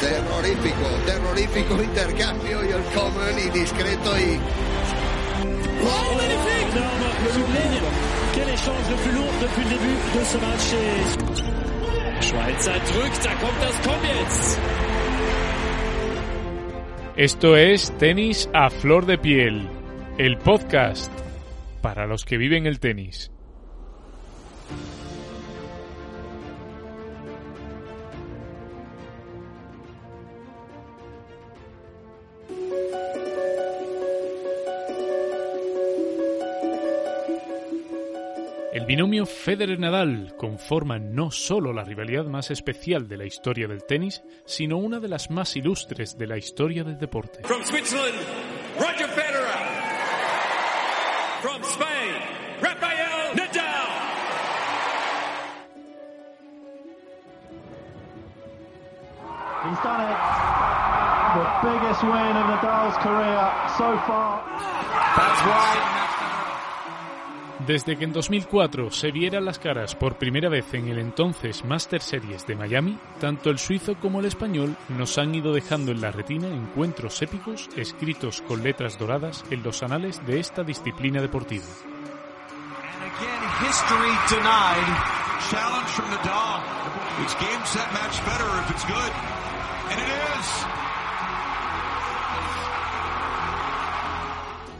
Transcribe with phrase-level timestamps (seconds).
[0.00, 4.40] Terrorífico, terrorífico intercambio y el common y discreto y...
[5.84, 6.54] Magnifique
[7.32, 8.14] Sublime.
[8.34, 10.74] Quel échange le plus lourd depuis le début de ce match
[12.20, 14.60] Schweizer drückt, da kommt das Komm jetzt
[17.16, 19.68] Esto es Tenis a Flor de Piel,
[20.18, 21.12] el podcast
[21.80, 23.30] para los que viven el tenis.
[38.84, 44.22] El binomio Federer-Nadal conforma no solo la rivalidad más especial de la historia del tenis,
[44.44, 47.40] sino una de las más ilustres de la historia del deporte.
[47.44, 48.12] From Switzerland,
[48.78, 49.56] Roger Federer.
[51.40, 52.14] From Spain,
[52.60, 53.88] Rafael Nadal.
[59.64, 60.18] He's done it.
[61.32, 64.44] The biggest win of Nadal's career so far.
[65.16, 66.03] That's right.
[67.60, 72.02] Desde que en 2004 se vieran las caras por primera vez en el entonces Master
[72.02, 76.10] Series de Miami, tanto el suizo como el español nos han ido dejando en la
[76.10, 81.64] retina encuentros épicos escritos con letras doradas en los anales de esta disciplina deportiva.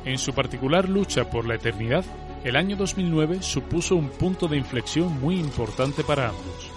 [0.05, 2.05] En su particular lucha por la eternidad,
[2.45, 6.71] el año 2009 supuso un punto de inflexión muy importante para ambos.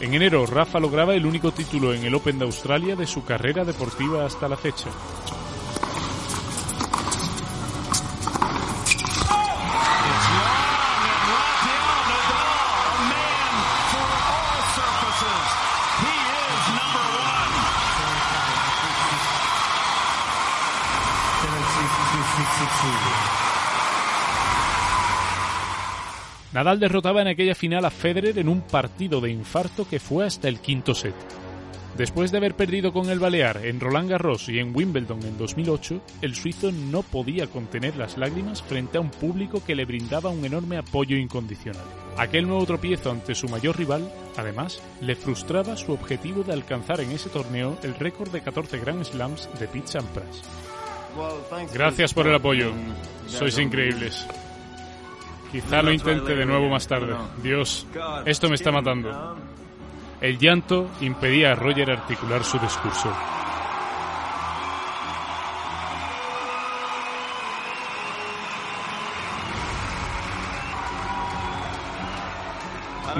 [0.00, 3.64] En enero, Rafa lograba el único título en el Open de Australia de su carrera
[3.64, 4.88] deportiva hasta la fecha.
[26.58, 30.48] Nadal derrotaba en aquella final a Federer en un partido de infarto que fue hasta
[30.48, 31.14] el quinto set.
[31.96, 36.00] Después de haber perdido con el Balear en Roland Garros y en Wimbledon en 2008,
[36.20, 40.44] el suizo no podía contener las lágrimas frente a un público que le brindaba un
[40.44, 41.84] enorme apoyo incondicional.
[42.16, 47.12] Aquel nuevo tropiezo ante su mayor rival, además, le frustraba su objetivo de alcanzar en
[47.12, 50.42] ese torneo el récord de 14 Grand Slams de Pete Sampras.
[51.72, 52.72] Gracias por el apoyo.
[53.28, 54.26] Sois increíbles.
[55.50, 57.14] Quizá lo intente de nuevo más tarde.
[57.42, 57.86] Dios,
[58.26, 59.36] esto me está matando.
[60.20, 63.10] El llanto impedía a Roger articular su discurso.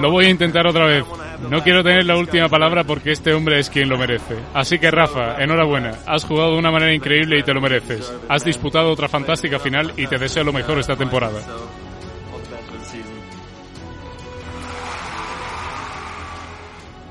[0.00, 1.04] Lo voy a intentar otra vez.
[1.50, 4.36] No quiero tener la última palabra porque este hombre es quien lo merece.
[4.54, 5.92] Así que Rafa, enhorabuena.
[6.06, 8.12] Has jugado de una manera increíble y te lo mereces.
[8.28, 11.40] Has disputado otra fantástica final y te deseo lo mejor esta temporada.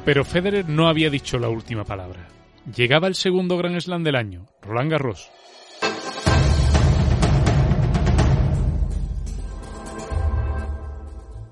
[0.07, 2.29] Pero Federer no había dicho la última palabra.
[2.73, 5.29] Llegaba el segundo Grand Slam del año, Roland Garros.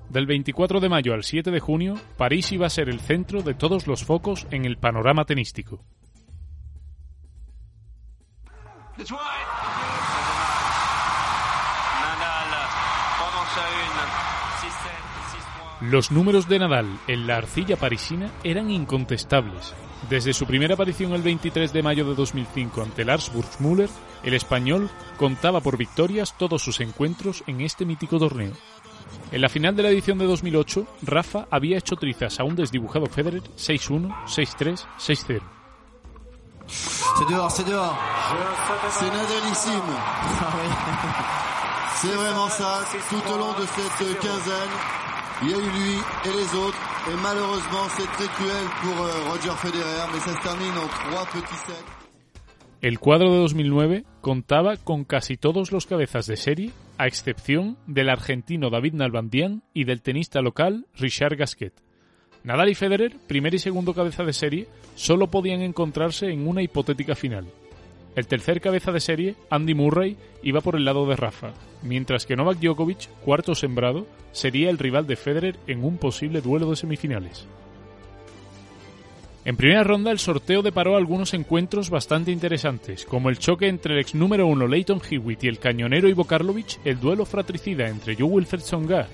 [0.08, 3.52] Del 24 de mayo al 7 de junio, París iba a ser el centro de
[3.52, 5.84] todos los focos en el panorama tenístico.
[15.80, 19.74] Los números de Nadal en la arcilla parisina eran incontestables.
[20.08, 23.90] Desde su primera aparición el 23 de mayo de 2005 ante Lars Burgmüller,
[24.22, 24.88] el español
[25.18, 28.52] contaba por victorias todos sus encuentros en este mítico torneo.
[29.32, 33.06] En la final de la edición de 2008, Rafa había hecho trizas a un desdibujado
[33.06, 35.40] Federer 6-1, 6-3, 6-0.
[36.68, 37.96] C'est dehors, c'est dehors.
[38.90, 39.82] C'est Nadalissime.
[41.96, 42.80] C'est vraiment ça.
[43.08, 45.05] Tout au long de cette quinzaine,
[45.42, 45.94] il y a eu lui
[46.24, 46.46] et les.
[52.82, 58.08] El cuadro de 2009 contaba con casi todos los cabezas de serie, a excepción del
[58.08, 61.74] argentino David Nalbandian y del tenista local Richard Gasquet.
[62.42, 64.66] Nadal y Federer, primer y segundo cabeza de serie,
[64.96, 67.46] solo podían encontrarse en una hipotética final.
[68.16, 71.52] El tercer cabeza de serie, Andy Murray, iba por el lado de Rafa,
[71.82, 76.70] mientras que Novak Djokovic, cuarto sembrado, sería el rival de Federer en un posible duelo
[76.70, 77.46] de semifinales.
[79.44, 84.00] En primera ronda el sorteo deparó algunos encuentros bastante interesantes, como el choque entre el
[84.00, 88.24] ex número uno Leighton Hewitt y el cañonero Ivo Karlovic, el duelo fratricida entre Joe
[88.24, 88.62] Wilfred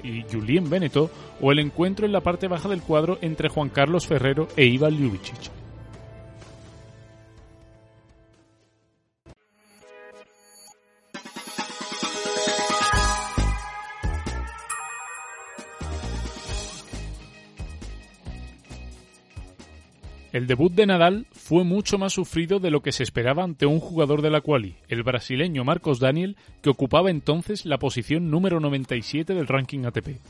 [0.05, 1.11] y Julien Beneteau,
[1.41, 4.95] o el encuentro en la parte baja del cuadro entre Juan Carlos Ferrero e Ivan
[4.95, 5.62] Ljubicic.
[20.33, 23.81] El debut de Nadal fue mucho más sufrido de lo que se esperaba ante un
[23.81, 29.35] jugador de la quali, el brasileño Marcos Daniel, que ocupaba entonces la posición número 97
[29.35, 30.21] del ranking ATP.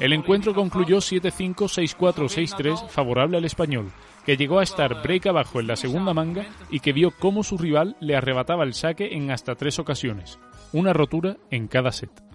[0.00, 3.90] El encuentro concluyó 7-5, 6-4, 6-3 favorable al español,
[4.26, 7.56] que llegó a estar break abajo en la segunda manga y que vio cómo su
[7.56, 10.38] rival le arrebataba el saque en hasta tres ocasiones,
[10.74, 12.27] una rotura en cada set.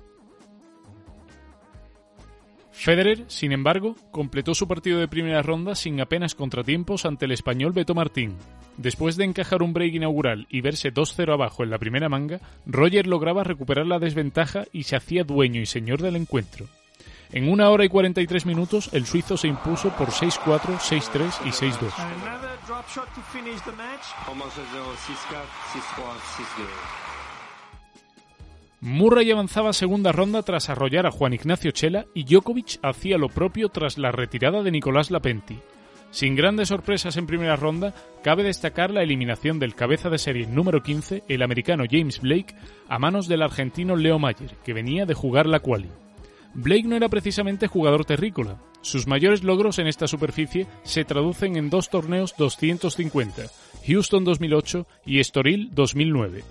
[2.73, 7.71] Federer, sin embargo, completó su partido de primera ronda sin apenas contratiempos ante el español
[7.71, 8.35] Beto Martín.
[8.77, 13.05] Después de encajar un break inaugural y verse 2-0 abajo en la primera manga, Roger
[13.07, 16.65] lograba recuperar la desventaja y se hacía dueño y señor del encuentro.
[17.31, 21.91] En una hora y 43 minutos, el suizo se impuso por 6-4, 6-3 y 6-2.
[28.85, 33.69] Murray avanzaba segunda ronda tras arrollar a Juan Ignacio Chela y Djokovic hacía lo propio
[33.69, 35.57] tras la retirada de Nicolás Lapenti.
[36.12, 37.94] Sin grandes sorpresas en primera ronda,
[38.25, 42.56] cabe destacar la eliminación del cabeza de serie número 15, el americano James Blake,
[42.89, 45.89] a manos del argentino Leo Mayer, que venía de jugar la quali.
[46.53, 48.59] Blake no era precisamente jugador terrícola.
[48.81, 53.44] Sus mayores logros en esta superficie se traducen en dos torneos 250,
[53.88, 56.44] Houston 2008 y Estoril 2009.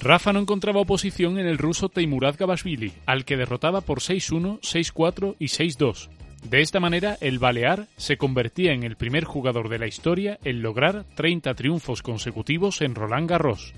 [0.00, 5.36] Rafa no encontraba oposición en el ruso Teimuraz Gabashvili, al que derrotaba por 6-1, 6-4
[5.38, 6.08] y 6-2.
[6.48, 10.62] De esta manera, el Balear se convertía en el primer jugador de la historia en
[10.62, 13.72] lograr 30 triunfos consecutivos en Roland Garros.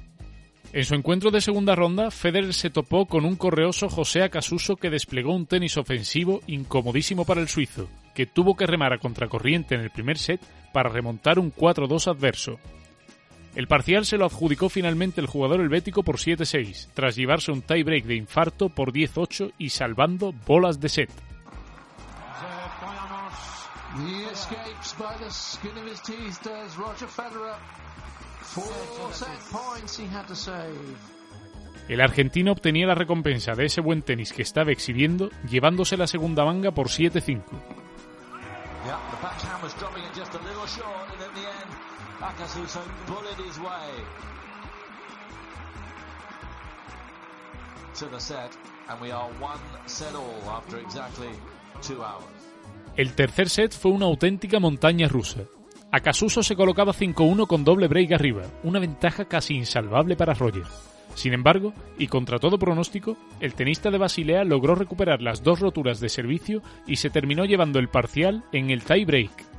[0.72, 4.90] En su encuentro de segunda ronda, Federer se topó con un correoso José Acasuso que
[4.90, 9.82] desplegó un tenis ofensivo incomodísimo para el suizo, que tuvo que remar a contracorriente en
[9.82, 10.40] el primer set
[10.72, 12.58] para remontar un 4-2 adverso.
[13.56, 18.04] El parcial se lo adjudicó finalmente el jugador helvético por 7-6, tras llevarse un tiebreak
[18.04, 21.10] de infarto por 10-8 y salvando bolas de set.
[31.88, 36.44] El argentino obtenía la recompensa de ese buen tenis que estaba exhibiendo, llevándose la segunda
[36.44, 37.42] manga por 7-5.
[52.96, 55.43] El tercer set fue una auténtica montaña rusa.
[55.93, 60.64] Acasuso se colocaba 5-1 con doble break arriba, una ventaja casi insalvable para Roger.
[61.14, 66.00] Sin embargo, y contra todo pronóstico, el tenista de Basilea logró recuperar las dos roturas
[66.00, 69.55] de servicio y se terminó llevando el parcial en el tie break.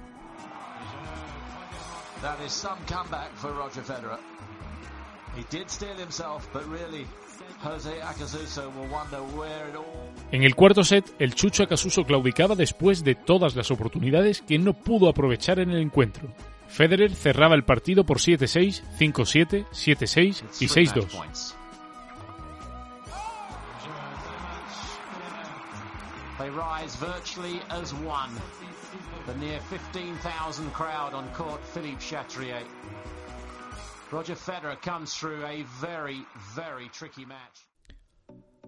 [10.32, 14.74] En el cuarto set, el Chucho Acasuso claudicaba después de todas las oportunidades que no
[14.74, 16.28] pudo aprovechar en el encuentro.
[16.68, 21.54] Federer cerraba el partido por 7-6, 5-7, 7-6 y 6-2.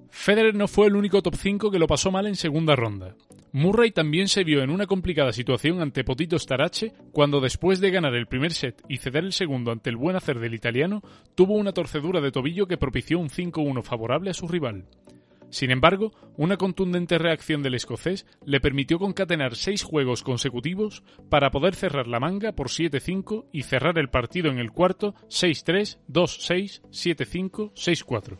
[0.09, 3.15] Federer no fue el único top 5 que lo pasó mal en segunda ronda.
[3.53, 8.13] Murray también se vio en una complicada situación ante Potito Starace cuando después de ganar
[8.13, 11.01] el primer set y ceder el segundo ante el buen hacer del italiano,
[11.35, 14.85] tuvo una torcedura de tobillo que propició un 5-1 favorable a su rival.
[15.49, 21.75] Sin embargo, una contundente reacción del escocés le permitió concatenar seis juegos consecutivos para poder
[21.75, 27.73] cerrar la manga por 7-5 y cerrar el partido en el cuarto 6-3, 2-6, 7-5,
[27.73, 28.37] 6-4.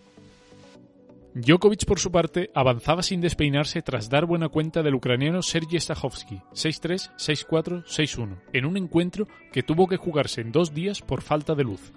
[1.33, 6.41] Djokovic, por su parte, avanzaba sin despeinarse tras dar buena cuenta del ucraniano Sergei Stajovski,
[6.53, 11.53] 6-3, 6-4, 6-1, en un encuentro que tuvo que jugarse en dos días por falta
[11.53, 11.93] de luz.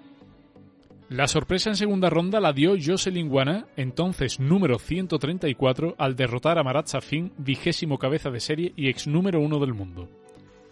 [1.09, 6.63] La sorpresa en segunda ronda la dio Jocelyn Guana, entonces número 134, al derrotar a
[6.63, 10.09] Marat Safin, vigésimo cabeza de serie y ex número uno del mundo.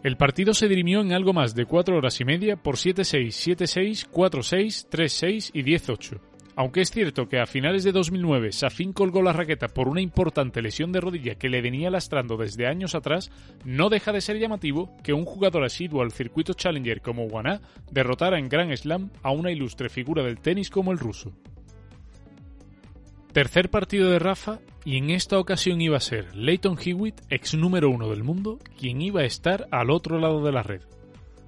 [0.03, 4.09] El partido se dirimió en algo más de cuatro horas y media por 7-6, 7-6,
[4.09, 6.19] 4-6, 3-6 y 10-8.
[6.55, 10.61] Aunque es cierto que a finales de 2009 Safin colgó la raqueta por una importante
[10.61, 13.31] lesión de rodilla que le venía lastrando desde años atrás,
[13.63, 18.37] no deja de ser llamativo que un jugador asiduo al circuito Challenger como Wana derrotara
[18.37, 21.31] en Grand Slam a una ilustre figura del tenis como el ruso.
[23.31, 27.89] Tercer partido de Rafa y en esta ocasión iba a ser Leighton Hewitt, ex número
[27.89, 30.81] uno del mundo, quien iba a estar al otro lado de la red.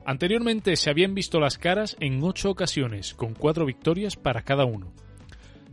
[0.05, 4.93] Anteriormente se habían visto las caras en ocho ocasiones, con cuatro victorias para cada uno.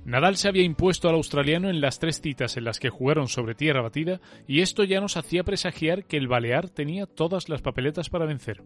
[0.04, 3.54] Nadal se había impuesto al australiano en las tres citas en las que jugaron sobre
[3.54, 8.08] tierra batida y esto ya nos hacía presagiar que el Balear tenía todas las papeletas
[8.08, 8.62] para vencer.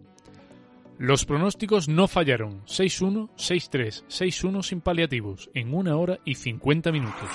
[0.96, 7.28] Los pronósticos no fallaron, 6-1, 6-3, 6-1 sin paliativos, en una hora y 50 minutos.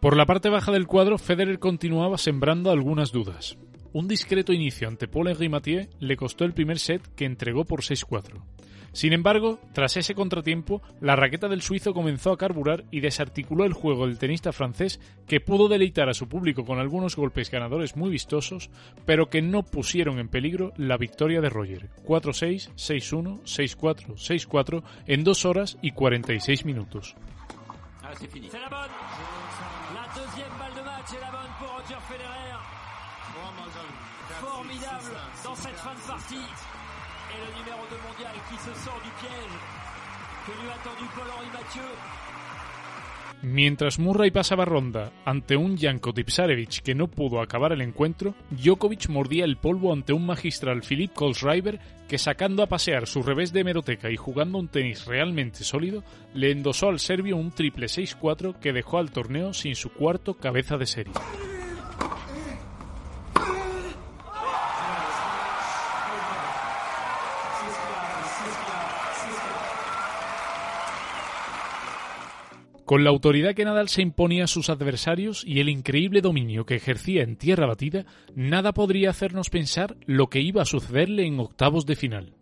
[0.00, 3.58] Por la parte baja del cuadro, Federer continuaba sembrando algunas dudas.
[3.92, 7.82] Un discreto inicio ante Paul Henri Mathieu le costó el primer set que entregó por
[7.82, 8.40] 6-4.
[8.92, 13.72] Sin embargo, tras ese contratiempo, la raqueta del suizo comenzó a carburar y desarticuló el
[13.72, 18.10] juego del tenista francés, que pudo deleitar a su público con algunos golpes ganadores muy
[18.10, 18.70] vistosos,
[19.06, 25.24] pero que no pusieron en peligro la victoria de Roger, 4-6, 6-1, 6-4, 6-4 en
[25.24, 27.16] 2 horas y 46 minutos.
[43.42, 49.08] Mientras Murray pasaba ronda ante un Janko Tipsarevich que no pudo acabar el encuentro, Djokovic
[49.08, 53.60] mordía el polvo ante un magistral Philip Kohlschreiber que sacando a pasear su revés de
[53.60, 58.74] hemeroteca y jugando un tenis realmente sólido, le endosó al serbio un triple 6-4 que
[58.74, 61.14] dejó al torneo sin su cuarto cabeza de serie.
[72.90, 76.74] Con la autoridad que Nadal se imponía a sus adversarios y el increíble dominio que
[76.74, 78.04] ejercía en tierra batida,
[78.34, 82.34] nada podría hacernos pensar lo que iba a sucederle en octavos de final.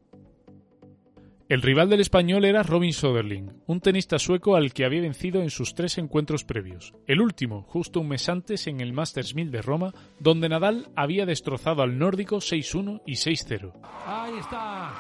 [1.51, 5.51] El rival del español era Robin Soderling, un tenista sueco al que había vencido en
[5.51, 6.95] sus tres encuentros previos.
[7.07, 11.27] El último, justo un mes antes en el Masters 1000 de Roma, donde Nadal había
[11.27, 13.75] destrozado al nórdico 6-1 y 6-0.
[14.07, 14.95] Ahí está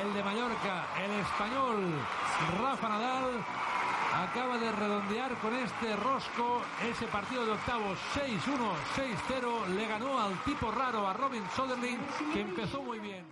[0.00, 1.92] el de Mallorca, el español
[2.56, 3.44] Rafa Nadal
[4.22, 8.72] acaba de redondear con este rosco ese partido de octavos 6-1,
[9.28, 9.74] 6-0.
[9.74, 11.98] Le ganó al tipo raro, a Robin Soderling,
[12.32, 13.24] que empezó muy bien.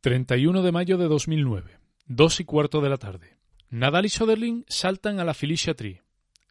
[0.00, 3.36] 31 de mayo de 2009, 2 y cuarto de la tarde.
[3.70, 6.02] Nadal y Soderling saltan a la Felicia Tree.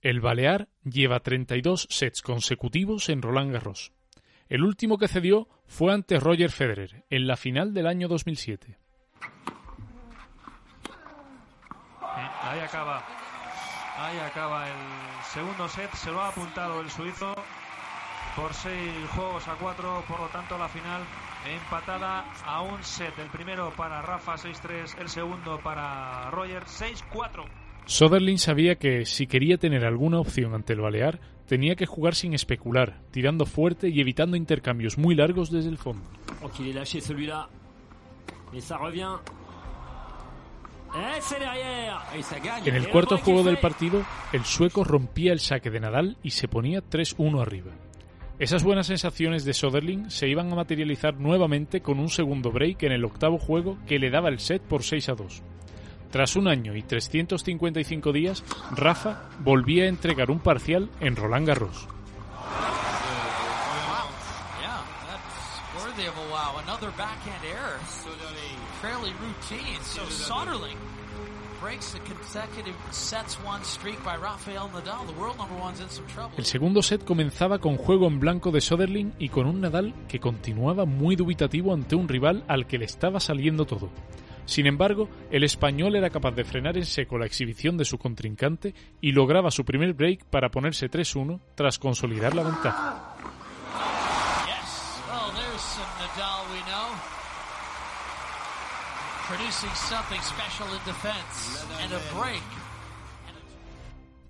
[0.02, 3.92] El Balear lleva 32 sets consecutivos en Roland Garros.
[4.48, 8.78] El último que cedió fue ante Roger Federer en la final del año 2007.
[12.18, 13.04] Ahí acaba.
[13.98, 15.92] Ahí acaba el segundo set.
[15.94, 17.34] Se lo ha apuntado el suizo
[18.36, 20.04] por seis juegos a cuatro.
[20.08, 21.02] Por lo tanto, la final
[21.46, 23.18] empatada a un set.
[23.20, 25.00] El primero para Rafa 6-3.
[25.00, 27.46] El segundo para Roger 6-4.
[27.86, 32.34] Soderling sabía que si quería tener alguna opción ante el Balear, tenía que jugar sin
[32.34, 36.04] especular, tirando fuerte y evitando intercambios muy largos desde el fondo.
[42.66, 46.48] En el cuarto juego del partido, el sueco rompía el saque de Nadal y se
[46.48, 47.72] ponía 3-1 arriba.
[48.40, 52.92] Esas buenas sensaciones de Soderling se iban a materializar nuevamente con un segundo break en
[52.92, 55.42] el octavo juego que le daba el set por 6 a 2.
[56.12, 61.88] Tras un año y 355 días, Rafa volvía a entregar un parcial en Roland Garros.
[76.38, 80.20] El segundo set comenzaba con juego en blanco de Soderling y con un Nadal que
[80.20, 83.90] continuaba muy dubitativo ante un rival al que le estaba saliendo todo.
[84.46, 88.74] Sin embargo, el español era capaz de frenar en seco la exhibición de su contrincante
[89.02, 93.17] y lograba su primer break para ponerse 3-1 tras consolidar la ventaja.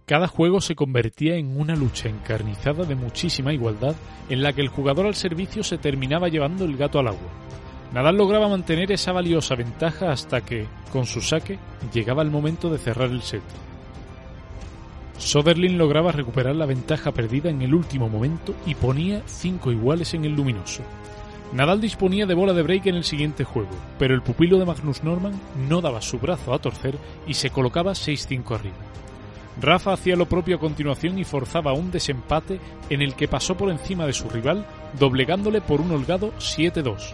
[0.08, 3.96] Cada juego se convertía en una lucha encarnizada de muchísima igualdad
[4.30, 7.30] en la que el jugador al servicio se terminaba llevando el gato al agua.
[7.94, 11.60] Nadal lograba mantener esa valiosa ventaja hasta que, con su saque,
[11.94, 13.44] llegaba el momento de cerrar el set.
[15.18, 20.26] Soderling lograba recuperar la ventaja perdida en el último momento y ponía cinco iguales en
[20.26, 20.82] el luminoso.
[21.54, 25.04] Nadal disponía de bola de break en el siguiente juego, pero el pupilo de Magnus
[25.04, 25.40] Norman
[25.70, 28.76] no daba su brazo a torcer y se colocaba 6-5 arriba.
[29.60, 33.72] Rafa hacía lo propio a continuación y forzaba un desempate en el que pasó por
[33.72, 34.66] encima de su rival,
[35.00, 37.14] doblegándole por un holgado 7-2.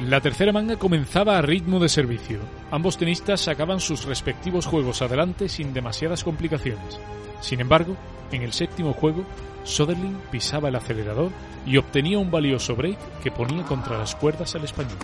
[0.00, 2.40] La tercera manga comenzaba a ritmo de servicio.
[2.70, 6.98] Ambos tenistas sacaban sus respectivos juegos adelante sin demasiadas complicaciones.
[7.40, 7.96] Sin embargo,
[8.32, 9.24] en el séptimo juego,
[9.64, 11.30] Soderling pisaba el acelerador
[11.66, 14.98] y obtenía un valioso break que ponía contra las cuerdas al español.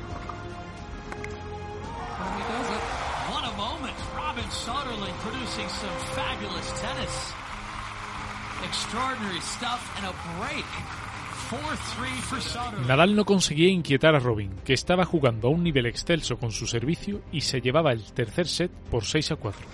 [12.86, 16.66] Nadal no conseguía inquietar a Robin, que estaba jugando a un nivel excelso con su
[16.66, 19.66] servicio y se llevaba el tercer set por 6 a 4.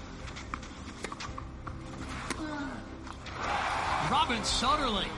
[4.10, 5.08] Robin Soderling,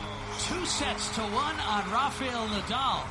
[0.49, 3.03] two sets to one on Rafael Nadal.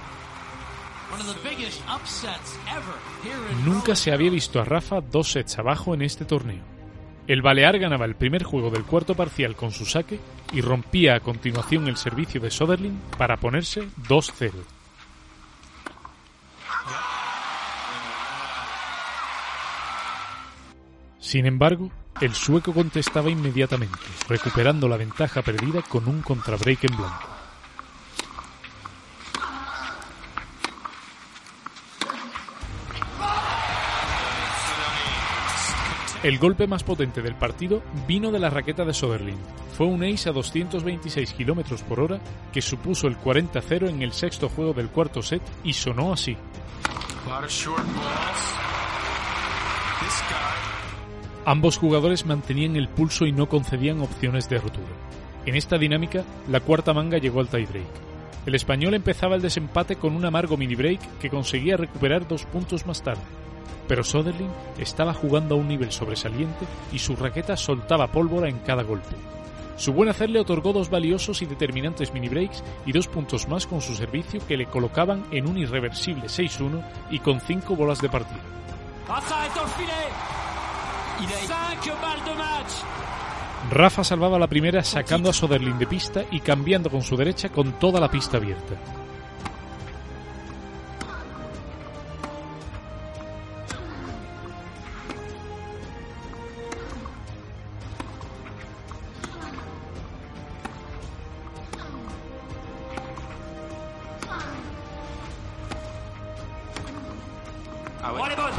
[1.12, 5.32] One of the biggest upsets ever here in Nunca se había visto a Rafa dos
[5.32, 6.64] sets abajo en este torneo.
[7.28, 10.20] El Balear ganaba el primer juego del cuarto parcial con su saque
[10.54, 14.52] y rompía a continuación el servicio de Soderling para ponerse 2-0.
[21.20, 27.41] Sin embargo, el sueco contestaba inmediatamente, recuperando la ventaja perdida con un contrabreak en blanco.
[36.24, 39.40] El golpe más potente del partido vino de la raqueta de Soderling.
[39.76, 42.20] Fue un ace a 226 km por hora
[42.54, 46.38] que supuso el 40-0 en el sexto juego del cuarto set y sonó así.
[51.44, 54.94] Ambos jugadores mantenían el pulso y no concedían opciones de rotura.
[55.48, 57.88] En esta dinámica, la cuarta manga llegó al tiebreak.
[58.46, 62.86] El español empezaba el desempate con un amargo mini break que conseguía recuperar dos puntos
[62.86, 63.41] más tarde
[63.88, 68.84] pero Soderling estaba jugando a un nivel sobresaliente y su raqueta soltaba pólvora en cada
[68.84, 69.16] golpe.
[69.78, 73.66] Su buen hacer le otorgó dos valiosos y determinantes mini breaks y dos puntos más
[73.66, 78.10] con su servicio que le colocaban en un irreversible 6-1 y con cinco bolas de
[78.10, 78.42] partida.
[83.72, 87.74] Rafa salvaba la primera sacando a Soderling de pista y cambiando con su derecha con
[87.74, 89.01] toda la pista abierta.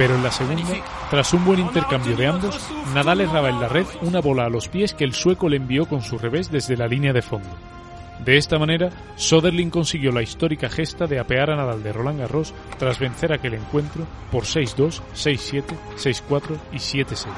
[0.03, 0.65] Pero en la segunda,
[1.11, 2.59] tras un buen intercambio de ambos,
[2.93, 5.87] Nadal erraba en la red una bola a los pies que el sueco le envió
[5.87, 7.49] con su revés desde la línea de fondo.
[8.25, 12.53] De esta manera, Soderling consiguió la histórica gesta de apear a Nadal de Roland Garros
[12.81, 15.63] tras vencer aquel encuentro por 6-2, 6-7,
[15.97, 17.29] 6-4 y 7-6.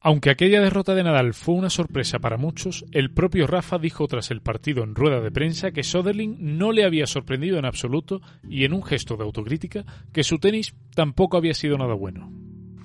[0.00, 4.30] Aunque aquella derrota de Nadal fue una sorpresa para muchos, el propio Rafa dijo tras
[4.30, 8.64] el partido en rueda de prensa que Soderling no le había sorprendido en absoluto y
[8.64, 12.30] en un gesto de autocrítica que su tenis tampoco había sido nada bueno.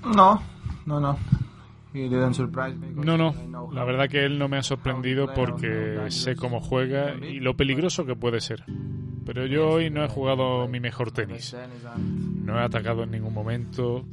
[0.04, 0.42] No,
[0.86, 1.20] no, no.
[2.96, 3.34] No, no,
[3.72, 8.06] la verdad que él no me ha sorprendido porque sé cómo juega y lo peligroso
[8.06, 8.64] que puede ser.
[9.26, 11.56] Pero yo hoy no he jugado mi mejor tenis.
[11.98, 14.06] No he atacado en ningún momento,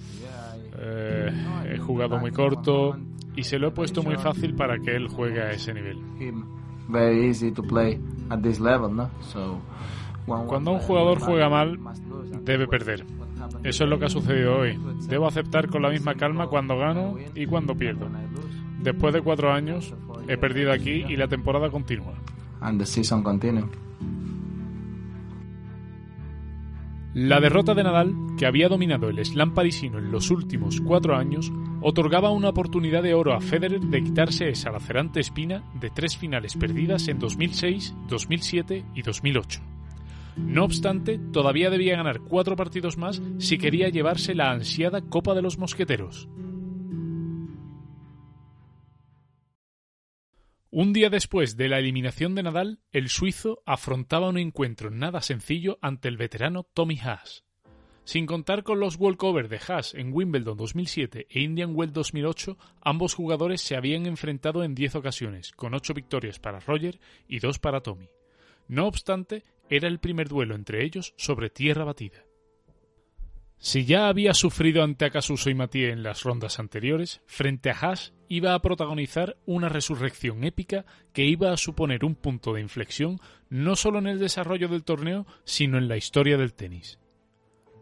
[0.79, 1.31] eh,
[1.73, 2.97] he jugado muy corto
[3.37, 5.99] y se lo he puesto muy fácil para que él juegue a ese nivel.
[10.47, 11.79] Cuando un jugador juega mal,
[12.43, 13.05] debe perder.
[13.65, 14.79] Eso es lo que ha sucedido hoy.
[15.09, 18.09] Debo aceptar con la misma calma cuando gano y cuando pierdo.
[18.83, 19.95] Después de cuatro años,
[20.29, 22.15] he perdido aquí y la temporada continúa.
[27.15, 31.51] La derrota de Nadal, que había dominado el slam parisino en los últimos cuatro años,
[31.81, 36.55] otorgaba una oportunidad de oro a Federer de quitarse esa lacerante espina de tres finales
[36.55, 39.78] perdidas en 2006, 2007 y 2008.
[40.47, 45.43] No obstante, todavía debía ganar cuatro partidos más si quería llevarse la ansiada Copa de
[45.43, 46.29] los Mosqueteros.
[50.71, 55.79] Un día después de la eliminación de Nadal, el suizo afrontaba un encuentro nada sencillo
[55.81, 57.45] ante el veterano Tommy Haas.
[58.05, 63.15] Sin contar con los walkover de Haas en Wimbledon 2007 e Indian Wells 2008, ambos
[63.15, 67.81] jugadores se habían enfrentado en 10 ocasiones, con 8 victorias para Roger y 2 para
[67.81, 68.09] Tommy.
[68.69, 72.25] No obstante, era el primer duelo entre ellos sobre tierra batida.
[73.61, 78.15] Si ya había sufrido ante Akasuso y Mathieu en las rondas anteriores, frente a Haas
[78.29, 83.19] iba a protagonizar una resurrección épica que iba a suponer un punto de inflexión
[83.51, 87.01] no solo en el desarrollo del torneo, sino en la historia del tenis.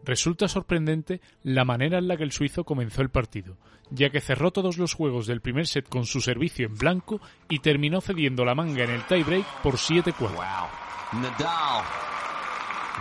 [0.03, 3.57] Resulta sorprendente la manera en la que el suizo comenzó el partido,
[3.91, 7.59] ya que cerró todos los juegos del primer set con su servicio en blanco y
[7.59, 10.86] terminó cediendo la manga en el tiebreak por 7-4.
[11.13, 11.83] Nadal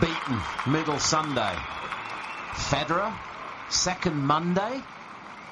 [0.00, 0.38] beaten
[0.72, 1.54] middle Sunday.
[2.52, 3.12] Federer
[3.68, 4.82] second Monday.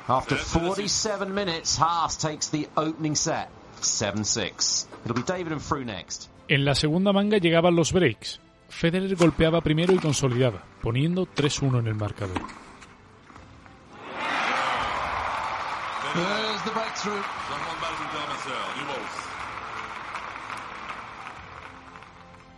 [0.06, 3.48] After 47 minutes, Haas takes the opening set
[3.80, 4.86] 7-6.
[5.04, 6.28] It'll be David and Fru next.
[6.48, 8.38] En la segunda manga llegaban los breaks,
[8.68, 12.40] Federer golpeaba primero y consolidaba, poniendo 3-1 en el marcador.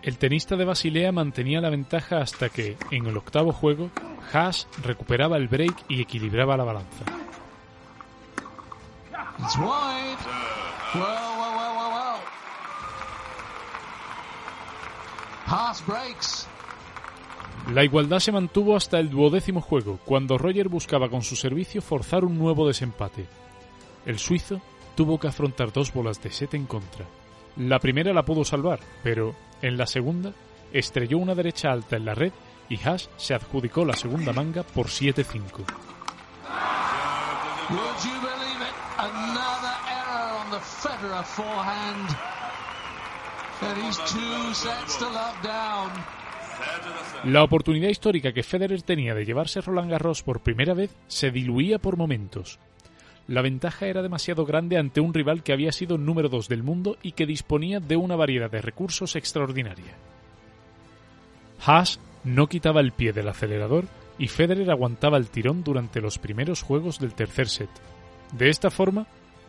[0.06, 3.90] El tenista de Basilea mantenía la ventaja hasta que, en el octavo juego,
[4.32, 7.04] Haas recuperaba el break y equilibraba la balanza.
[17.74, 22.24] La igualdad se mantuvo hasta el duodécimo juego, cuando Roger buscaba con su servicio forzar
[22.24, 23.26] un nuevo desempate.
[24.06, 24.60] El suizo
[24.94, 27.06] tuvo que afrontar dos bolas de set en contra.
[27.56, 30.32] La primera la pudo salvar, pero en la segunda
[30.72, 32.32] estrelló una derecha alta en la red
[32.68, 35.64] y Haas se adjudicó la segunda manga por 7-5.
[47.24, 51.78] La oportunidad histórica que Federer tenía de llevarse Roland Garros por primera vez se diluía
[51.78, 52.58] por momentos.
[53.28, 56.96] La ventaja era demasiado grande ante un rival que había sido número dos del mundo
[57.02, 59.96] y que disponía de una variedad de recursos extraordinaria.
[61.64, 63.86] Haas no quitaba el pie del acelerador
[64.18, 67.70] y Federer aguantaba el tirón durante los primeros juegos del tercer set.
[68.32, 69.06] De esta forma,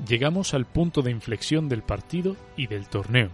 [0.08, 3.30] llegamos al punto de inflexión del partido y del torneo.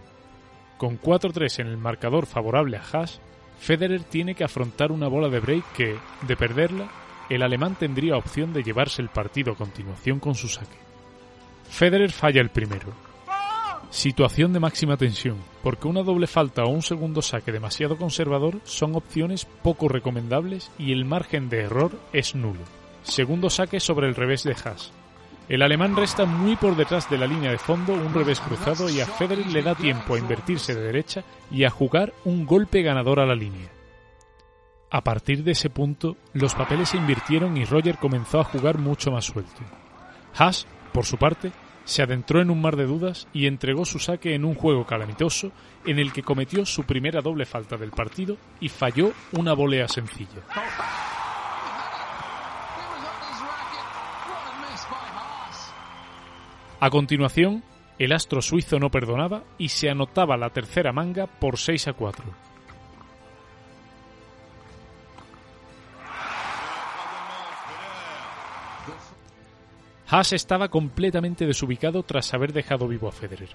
[0.76, 3.20] Con 4-3 en el marcador favorable a Haas,
[3.58, 6.90] Federer tiene que afrontar una bola de break que, de perderla,
[7.30, 10.76] el alemán tendría opción de llevarse el partido a continuación con su saque.
[11.68, 12.92] Federer falla el primero.
[13.90, 18.96] Situación de máxima tensión, porque una doble falta o un segundo saque demasiado conservador son
[18.96, 22.62] opciones poco recomendables y el margen de error es nulo.
[23.02, 24.92] Segundo saque sobre el revés de Haas,
[25.46, 29.00] el alemán resta muy por detrás de la línea de fondo un revés cruzado y
[29.00, 33.20] a Federer le da tiempo a invertirse de derecha y a jugar un golpe ganador
[33.20, 33.73] a la línea.
[34.94, 39.10] A partir de ese punto, los papeles se invirtieron y Roger comenzó a jugar mucho
[39.10, 39.60] más suelto.
[40.36, 41.50] Haas, por su parte,
[41.84, 45.50] se adentró en un mar de dudas y entregó su saque en un juego calamitoso
[45.84, 50.44] en el que cometió su primera doble falta del partido y falló una volea sencilla.
[56.78, 57.64] A continuación,
[57.98, 62.53] el astro suizo no perdonaba y se anotaba la tercera manga por 6 a 4.
[70.08, 73.48] Haas estaba completamente desubicado tras haber dejado vivo a Federer.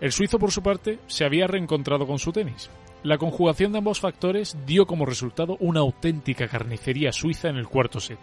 [0.00, 2.70] El suizo, por su parte, se había reencontrado con su tenis.
[3.02, 8.00] La conjugación de ambos factores dio como resultado una auténtica carnicería suiza en el cuarto
[8.00, 8.18] set.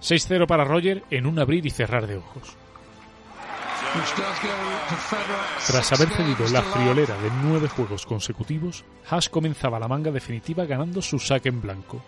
[0.00, 2.56] 6-0 para Roger en un abrir y cerrar de ojos.
[5.66, 11.00] Tras haber cedido la friolera de nueve juegos consecutivos, Haas comenzaba la manga definitiva ganando
[11.00, 12.02] su saque en blanco.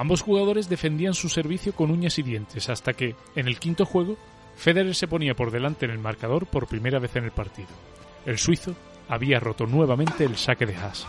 [0.00, 4.16] Ambos jugadores defendían su servicio con uñas y dientes hasta que, en el quinto juego,
[4.56, 7.68] Federer se ponía por delante en el marcador por primera vez en el partido.
[8.24, 8.74] El suizo
[9.10, 11.06] había roto nuevamente el saque de Haas.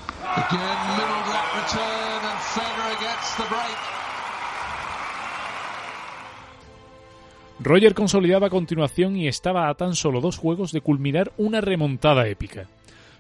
[7.62, 12.28] Roger consolidaba a continuación y estaba a tan solo dos juegos de culminar una remontada
[12.28, 12.68] épica.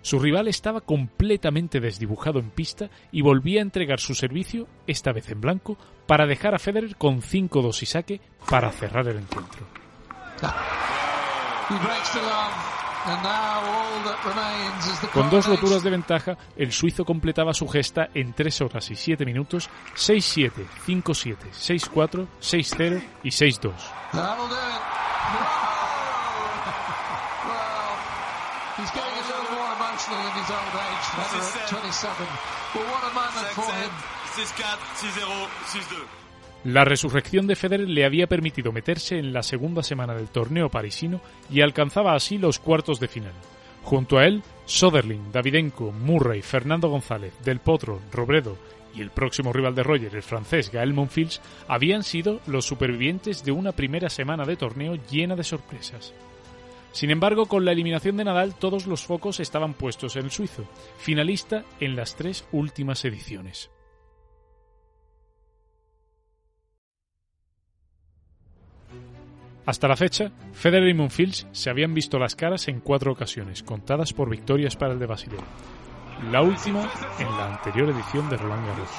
[0.02, 5.30] Su rival estaba completamente desdibujado en pista y volvía a entregar su servicio, esta vez
[5.30, 9.66] en blanco, para dejar a Federer con 5-2 y saque para cerrar el encuentro.
[15.14, 19.26] Con dos roturas de ventaja, el suizo completaba su gesta en 3 horas y 7
[19.26, 20.52] minutos, 6-7,
[20.86, 23.72] 5-7, 6-4, 6-0 y 6-2.
[36.64, 41.20] La resurrección de Federer le había permitido meterse en la segunda semana del torneo parisino
[41.50, 43.34] y alcanzaba así los cuartos de final.
[43.84, 48.58] Junto a él, Soderling, Davidenko, Murray, Fernando González, Del Potro, Robredo
[48.94, 53.52] y el próximo rival de Roger, el francés Gael Monfils, habían sido los supervivientes de
[53.52, 56.14] una primera semana de torneo llena de sorpresas.
[56.92, 60.66] Sin embargo, con la eliminación de Nadal todos los focos estaban puestos en el suizo,
[60.98, 63.72] finalista en las tres últimas ediciones.
[69.66, 74.12] Hasta la fecha, Federer y Monfils se habían visto las caras en cuatro ocasiones, contadas
[74.12, 75.44] por victorias para el de Basilea.
[76.32, 78.90] La última en la anterior edición de Roland Garros.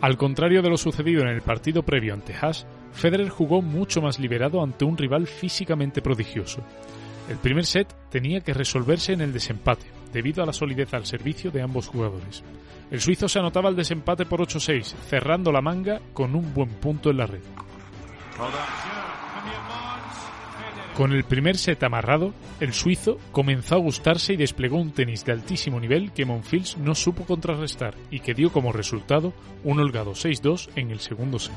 [0.00, 4.18] Al contrario de lo sucedido en el partido previo ante Haas, Federer jugó mucho más
[4.18, 6.62] liberado ante un rival físicamente prodigioso.
[7.28, 11.50] El primer set tenía que resolverse en el desempate, debido a la solidez al servicio
[11.50, 12.44] de ambos jugadores.
[12.90, 17.10] El suizo se anotaba el desempate por 8-6, cerrando la manga con un buen punto
[17.10, 17.42] en la red.
[20.96, 25.32] Con el primer set amarrado, el suizo comenzó a gustarse y desplegó un tenis de
[25.32, 30.70] altísimo nivel que Monfils no supo contrarrestar y que dio como resultado un holgado 6-2
[30.74, 31.54] en el segundo set.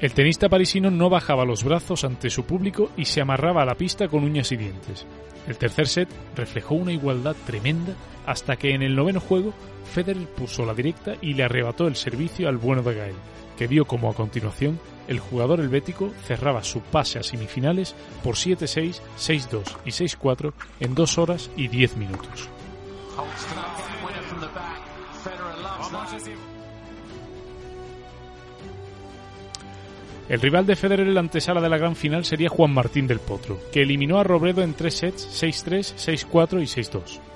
[0.00, 3.76] El tenista parisino no bajaba los brazos ante su público y se amarraba a la
[3.76, 5.06] pista con uñas y dientes.
[5.46, 7.94] El tercer set reflejó una igualdad tremenda
[8.26, 12.48] hasta que en el noveno juego Federer puso la directa y le arrebató el servicio
[12.48, 13.14] al bueno de Gael,
[13.62, 17.94] que vio como a continuación el jugador helvético cerraba su pase a semifinales
[18.24, 22.48] por 7-6, 6-2 y 6-4 en 2 horas y 10 minutos.
[30.28, 33.20] El rival de Federer en la antesala de la gran final sería Juan Martín del
[33.20, 37.31] Potro, que eliminó a Robredo en tres sets 6-3, 6-4 y 6-2.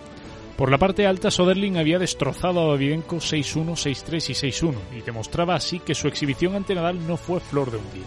[0.56, 5.54] Por la parte alta, Soderling había destrozado a Davidenko 6-1, 6-3 y 6-1, y demostraba
[5.54, 8.06] así que su exhibición ante Nadal no fue flor de un día.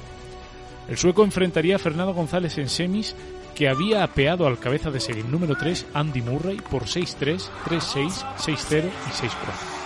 [0.88, 3.16] El sueco enfrentaría a Fernando González en semis,
[3.54, 8.86] que había apeado al cabeza de serie número 3 Andy Murray por 6-3, 3-6, 6-0
[8.86, 9.79] y 6-4.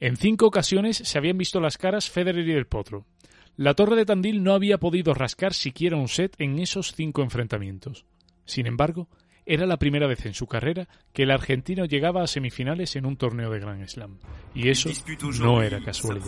[0.00, 3.04] En cinco ocasiones se habían visto las caras Federer y del Potro.
[3.56, 8.06] La Torre de Tandil no había podido rascar siquiera un set en esos cinco enfrentamientos.
[8.46, 9.08] Sin embargo,
[9.44, 13.18] era la primera vez en su carrera que el argentino llegaba a semifinales en un
[13.18, 14.18] torneo de Grand Slam.
[14.54, 14.88] Y eso
[15.40, 16.24] no era casualidad.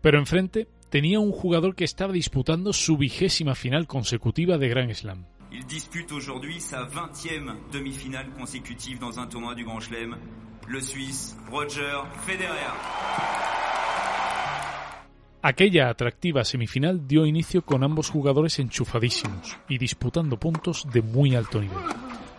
[0.00, 5.26] Pero enfrente tenía un jugador que estaba disputando su vigésima final consecutiva de Grand Slam.
[5.54, 10.16] Il dispute aujourd'hui sa 20e demi-finale consécutive dans un tournoi du Grand Chelem,
[10.66, 12.72] le Suisse Roger Federer.
[15.42, 21.60] Aquella atractiva semifinal dio inicio con ambos jugadores enchufadísimos y disputando puntos de muy alto
[21.60, 21.84] nivel.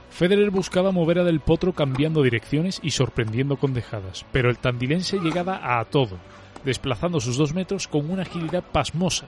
[0.09, 5.19] Federer buscaba mover a Del Potro cambiando direcciones y sorprendiendo con dejadas, pero el tandilense
[5.19, 6.17] llegaba a todo,
[6.65, 9.27] desplazando sus dos metros con una agilidad pasmosa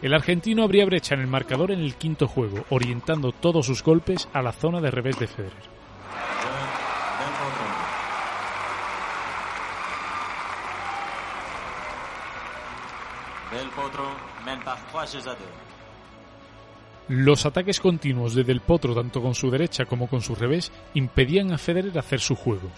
[0.00, 4.28] el argentino abría brecha en el marcador en el quinto juego, orientando todos sus golpes
[4.32, 5.78] a la zona de revés de Federer.
[17.08, 21.52] Los ataques continuos de Del Potro, tanto con su derecha como con su revés, impedían
[21.52, 22.68] a Federer hacer su juego.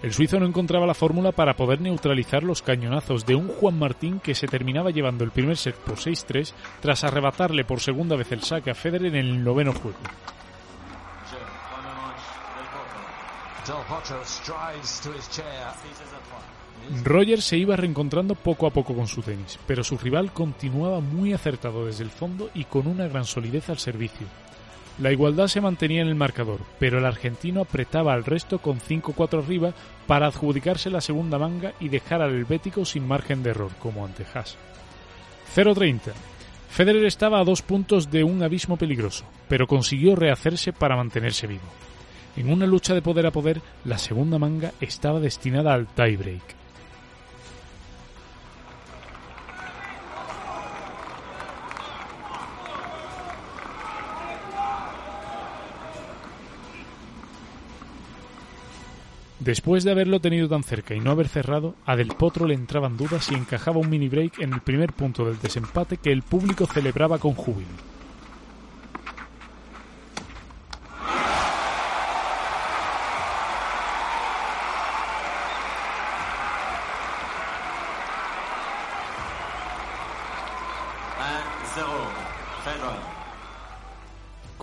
[0.00, 4.20] El suizo no encontraba la fórmula para poder neutralizar los cañonazos de un Juan Martín
[4.20, 8.42] que se terminaba llevando el primer set por 6-3 tras arrebatarle por segunda vez el
[8.42, 9.98] saque a Federer en el noveno juego.
[17.04, 21.32] Roger se iba reencontrando poco a poco con su tenis, pero su rival continuaba muy
[21.32, 24.26] acertado desde el fondo y con una gran solidez al servicio.
[25.00, 29.44] La igualdad se mantenía en el marcador, pero el argentino apretaba al resto con 5-4
[29.44, 29.72] arriba
[30.08, 34.26] para adjudicarse la segunda manga y dejar al helvético sin margen de error, como ante
[34.34, 34.56] Haas.
[35.54, 36.12] 0-30.
[36.68, 41.62] Federer estaba a dos puntos de un abismo peligroso, pero consiguió rehacerse para mantenerse vivo.
[42.36, 46.57] En una lucha de poder a poder, la segunda manga estaba destinada al tiebreak.
[59.40, 62.96] Después de haberlo tenido tan cerca y no haber cerrado, a Del Potro le entraban
[62.96, 66.66] dudas si encajaba un mini break en el primer punto del desempate que el público
[66.66, 67.87] celebraba con júbilo.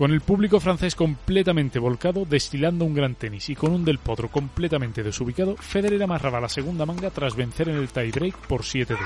[0.06, 4.28] Con el público francés completamente volcado, destilando un gran tenis y con un del potro
[4.28, 8.96] completamente desubicado, Federer amarraba la segunda manga tras vencer en el tiebreak por 7-2.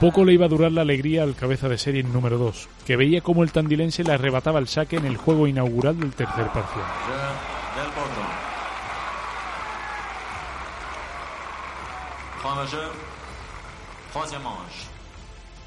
[0.00, 3.20] Poco le iba a durar la alegría al cabeza de serie número 2, que veía
[3.20, 6.86] cómo el tandilense le arrebataba el saque en el juego inaugural del tercer parcial.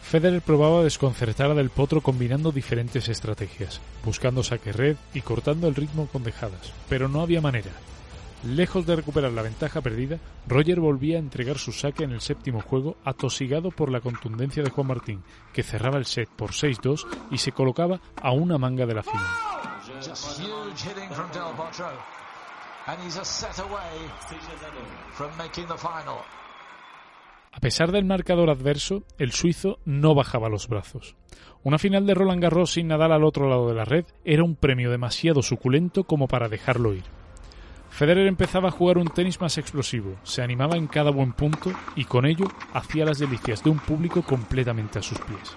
[0.02, 5.76] Federer probaba desconcertar a Del Potro combinando diferentes estrategias, buscando saque red y cortando el
[5.76, 7.72] ritmo con dejadas, pero no había manera.
[8.44, 12.62] Lejos de recuperar la ventaja perdida, Roger volvía a entregar su saque en el séptimo
[12.62, 17.38] juego, atosigado por la contundencia de Juan Martín, que cerraba el set por 6-2 y
[17.38, 19.26] se colocaba a una manga de la final.
[27.54, 31.16] A pesar del marcador adverso, el suizo no bajaba los brazos.
[31.62, 34.56] Una final de Roland Garros sin Nadal al otro lado de la red era un
[34.56, 37.04] premio demasiado suculento como para dejarlo ir.
[37.92, 42.06] Federer empezaba a jugar un tenis más explosivo, se animaba en cada buen punto y
[42.06, 45.56] con ello hacía las delicias de un público completamente a sus pies.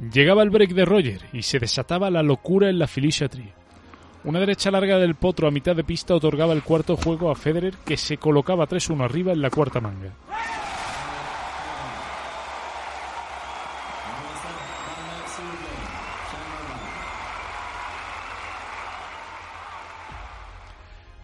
[0.00, 3.52] Llegaba el break de Roger y se desataba la locura en la Felicia Tree.
[4.24, 7.74] Una derecha larga del potro a mitad de pista otorgaba el cuarto juego a Federer
[7.84, 10.14] que se colocaba 3-1 arriba en la cuarta manga.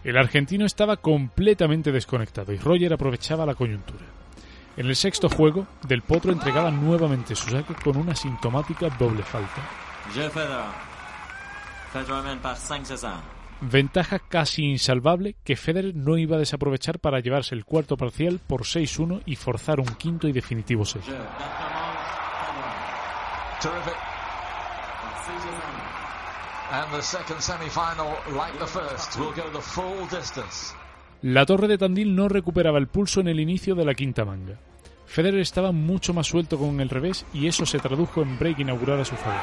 [0.03, 4.05] El argentino estaba completamente desconectado y Roger aprovechaba la coyuntura.
[4.77, 9.61] En el sexto juego, Del Potro entregaba nuevamente su saque con una sintomática doble falta.
[13.59, 18.65] Ventaja casi insalvable que Federer no iba a desaprovechar para llevarse el cuarto parcial por
[18.65, 21.01] 6-1 y forzar un quinto y definitivo set.
[31.23, 34.59] La torre de Tandil no recuperaba el pulso en el inicio de la quinta manga.
[35.07, 38.99] Federer estaba mucho más suelto con el revés y eso se tradujo en break inaugural
[38.99, 39.41] a su favor.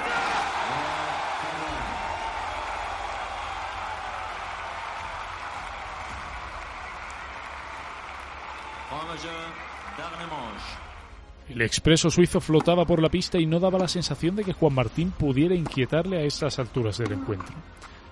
[11.48, 14.74] El expreso suizo flotaba por la pista y no daba la sensación de que Juan
[14.74, 17.54] Martín pudiera inquietarle a estas alturas del encuentro.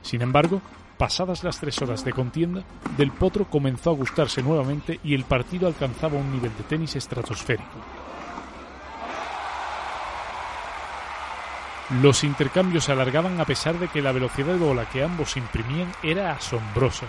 [0.02, 0.60] Sin embargo,
[1.02, 2.62] Pasadas las tres horas de contienda,
[2.96, 7.72] Del Potro comenzó a gustarse nuevamente y el partido alcanzaba un nivel de tenis estratosférico.
[12.00, 15.90] Los intercambios se alargaban a pesar de que la velocidad de bola que ambos imprimían
[16.04, 17.08] era asombrosa.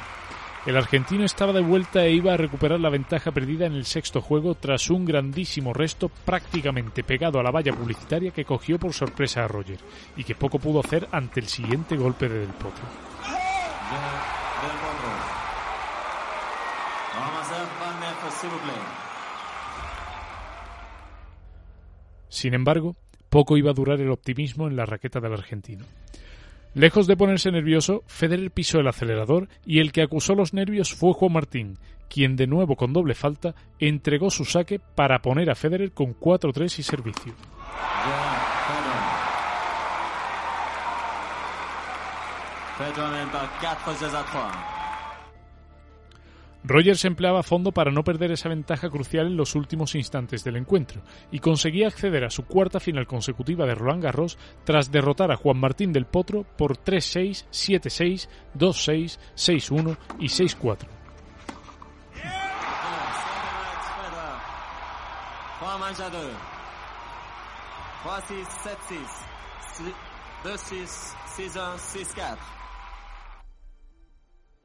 [0.66, 4.22] El argentino estaba de vuelta e iba a recuperar la ventaja perdida en el sexto
[4.22, 9.44] juego tras un grandísimo resto prácticamente pegado a la valla publicitaria que cogió por sorpresa
[9.44, 9.78] a Roger
[10.18, 13.13] y que poco pudo hacer ante el siguiente golpe de Del Potro.
[22.30, 22.96] Sin embargo,
[23.30, 25.86] poco iba a durar el optimismo en la raqueta del argentino.
[26.74, 31.14] Lejos de ponerse nervioso, Federer pisó el acelerador y el que acusó los nervios fue
[31.14, 31.78] Juan Martín,
[32.10, 36.80] quien de nuevo con doble falta entregó su saque para poner a Federer con 4-3
[36.80, 37.34] y servicio.
[46.66, 51.02] Rogers empleaba fondo para no perder esa ventaja crucial en los últimos instantes del encuentro
[51.30, 55.58] y conseguía acceder a su cuarta final consecutiva de Roland Garros tras derrotar a Juan
[55.58, 60.88] Martín del Potro por 3-6, 7-6, 2-6, 6-1 y 6-4.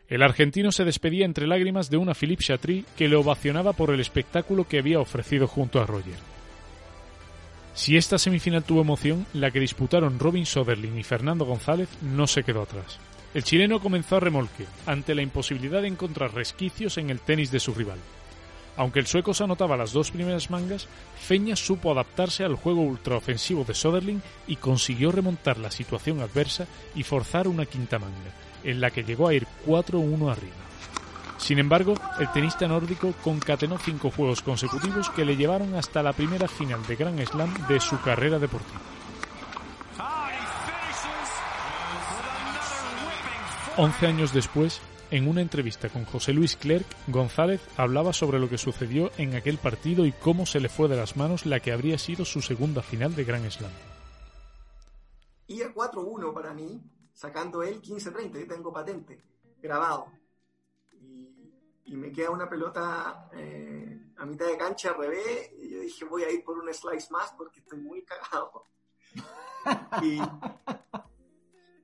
[0.08, 4.00] El argentino se despedía entre lágrimas de una Philippe Chatry que le ovacionaba por el
[4.00, 6.16] espectáculo que había ofrecido junto a Roger.
[7.74, 12.42] Si esta semifinal tuvo emoción, la que disputaron Robin Soderling y Fernando González no se
[12.42, 12.98] quedó atrás.
[13.34, 17.60] El chileno comenzó a remolque, ante la imposibilidad de encontrar resquicios en el tenis de
[17.60, 17.98] su rival.
[18.78, 20.88] Aunque el sueco se anotaba las dos primeras mangas,
[21.18, 27.02] Feña supo adaptarse al juego ultraofensivo de Soderling y consiguió remontar la situación adversa y
[27.02, 28.32] forzar una quinta manga,
[28.64, 30.56] en la que llegó a ir 4-1 arriba.
[31.38, 36.48] Sin embargo, el tenista nórdico concatenó cinco juegos consecutivos que le llevaron hasta la primera
[36.48, 38.80] final de Grand Slam de su carrera deportiva.
[43.76, 44.80] 11 años después,
[45.12, 49.56] en una entrevista con José Luis Clerc, González hablaba sobre lo que sucedió en aquel
[49.56, 52.82] partido y cómo se le fue de las manos la que habría sido su segunda
[52.82, 53.70] final de Grand Slam.
[55.46, 56.82] Iba 4-1 para mí,
[57.18, 59.24] sacando él 15-30, yo tengo patente,
[59.60, 60.12] grabado.
[60.92, 66.04] Y, me queda una pelota eh, a mitad de cancha al revés, y yo dije
[66.04, 68.64] voy a ir por un slice más porque estoy muy cagado.
[70.02, 70.20] y,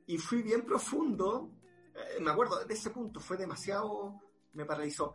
[0.06, 1.50] y fui bien profundo
[1.94, 4.20] eh, me acuerdo de ese punto, fue demasiado,
[4.52, 5.14] me paralizó.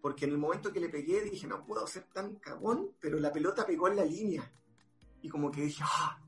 [0.00, 3.32] Porque en el momento que le pegué dije, no puedo ser tan cagón, pero la
[3.32, 4.52] pelota pegó en la línea.
[5.22, 6.23] Y como que dije, ¡ah!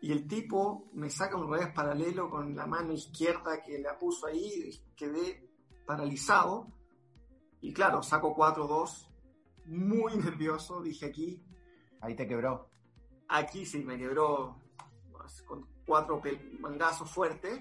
[0.00, 4.26] Y el tipo me saca un revés paralelo con la mano izquierda que la puso
[4.26, 5.48] ahí, quedé
[5.86, 6.68] paralizado.
[7.60, 9.08] Y claro, saco 4-2,
[9.66, 11.42] muy nervioso, dije aquí.
[12.00, 12.70] Ahí te quebró.
[13.28, 14.56] Aquí sí, me quebró
[15.12, 16.22] pues, con cuatro
[16.60, 17.60] mangazos fuertes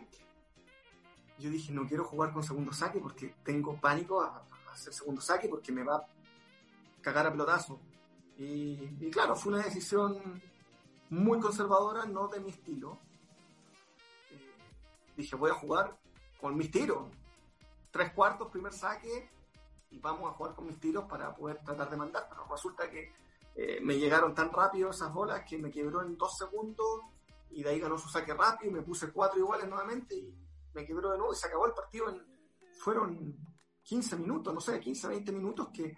[1.40, 5.48] yo dije, no quiero jugar con segundo saque porque tengo pánico a, hacer segundo saque
[5.48, 6.08] porque me va a
[7.02, 7.80] cagar a pelotazo.
[8.38, 10.42] Y, claro, fue una decisión
[11.10, 13.00] muy conservadora, no de mi estilo.
[14.32, 14.56] Eh,
[15.16, 15.98] dije, voy a jugar
[16.40, 17.08] con mis tiros.
[17.92, 19.30] Tres cuartos, primer saque,
[19.92, 22.28] y vamos a jugar con mis tiros para poder tratar de mandar.
[22.30, 23.12] Pero resulta que
[23.56, 27.02] eh, me llegaron tan rápido esas bolas que me quebró en dos segundos
[27.50, 30.34] y de ahí ganó su saque rápido y me puse cuatro iguales nuevamente y
[30.74, 32.24] me quebró de nuevo y se acabó el partido en,
[32.80, 33.36] fueron
[33.84, 35.98] 15 minutos, no sé, 15, 20 minutos que,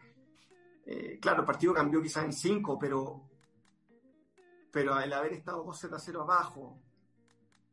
[0.86, 3.30] eh, claro, el partido cambió quizás en 5, pero,
[4.72, 6.80] pero el haber estado 2 a 0 abajo,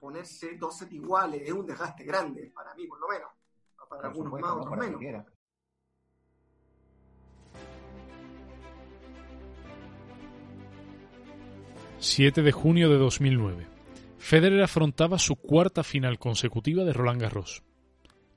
[0.01, 3.31] ponerse 2 set iguales, es un desgaste grande, para mí por lo menos,
[3.89, 5.01] para algunos más, otros menos.
[12.01, 13.67] 7 de junio de 2009.
[14.19, 17.65] Federer afrontaba su cuarta final consecutiva de Roland Garros.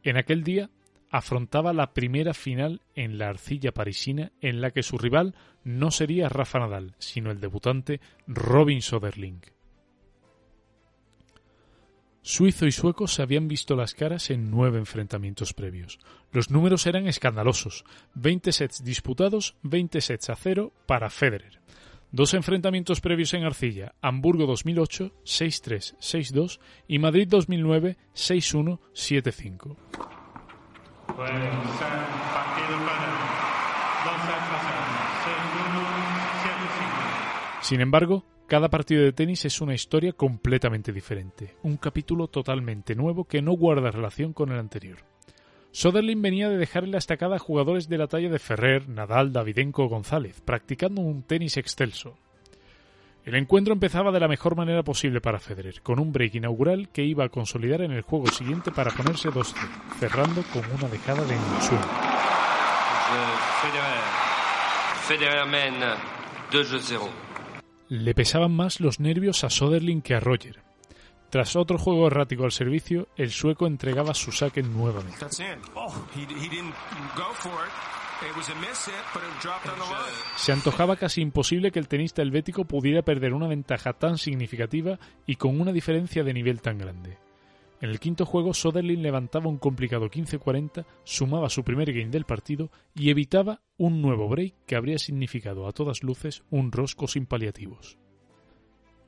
[0.04, 0.72] En aquel día
[1.12, 6.30] afrontaba la primera final en la arcilla parisina en la que su rival no sería
[6.30, 9.42] Rafa Nadal, sino el debutante Robin Soderling.
[12.24, 16.00] Suizo y sueco se habían visto las caras en nueve enfrentamientos previos.
[16.32, 17.84] Los números eran escandalosos:
[18.14, 21.60] 20 sets disputados, 20 sets a cero para Federer.
[22.12, 30.21] Dos enfrentamientos previos en Arcilla, Hamburgo 2008, 6-3, 6-2 y Madrid 2009, 6-1, 7-5.
[37.62, 43.26] Sin embargo, cada partido de tenis es una historia completamente diferente, un capítulo totalmente nuevo
[43.26, 44.98] que no guarda relación con el anterior.
[45.72, 49.86] Soderling venía de dejarle la estacada a jugadores de la talla de Ferrer, Nadal, Davidenko
[49.86, 52.18] o González, practicando un tenis excelso.
[53.24, 57.04] El encuentro empezaba de la mejor manera posible para Federer, con un break inaugural que
[57.04, 59.54] iba a consolidar en el juego siguiente para ponerse 2-0,
[60.00, 61.82] cerrando con una dejada de ensueño.
[67.90, 70.64] Le pesaban más los nervios a Soderling que a Roger,
[71.32, 75.16] tras otro juego errático al servicio, el sueco entregaba su saque nuevamente.
[80.36, 85.36] Se antojaba casi imposible que el tenista helvético pudiera perder una ventaja tan significativa y
[85.36, 87.18] con una diferencia de nivel tan grande.
[87.82, 92.70] En el quinto juego, Soderling levantaba un complicado 15-40, sumaba su primer game del partido
[92.94, 97.98] y evitaba un nuevo break que habría significado a todas luces un rosco sin paliativos.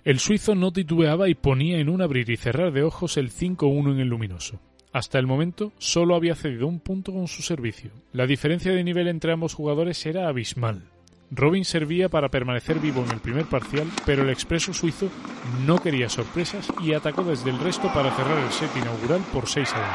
[0.04, 3.94] El suizo no titubeaba y ponía en un abrir y cerrar de ojos el 5-1
[3.94, 4.60] en el luminoso.
[4.94, 7.90] Hasta el momento solo había cedido un punto con su servicio.
[8.12, 10.84] La diferencia de nivel entre ambos jugadores era abismal.
[11.32, 15.10] Robin servía para permanecer vivo en el primer parcial, pero el expreso suizo
[15.66, 19.74] no quería sorpresas y atacó desde el resto para cerrar el set inaugural por 6
[19.74, 19.88] a 1.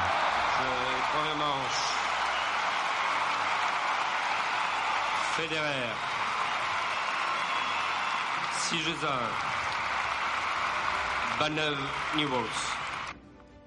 [5.36, 5.94] Federer.